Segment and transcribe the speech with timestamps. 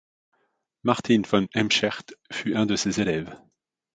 [0.85, 3.37] Maarten van Heemskerck fut un de ses élèves.